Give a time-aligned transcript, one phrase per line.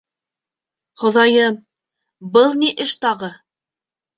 [1.01, 1.59] —Хоҙайым,
[2.39, 3.31] был ни эш тағы?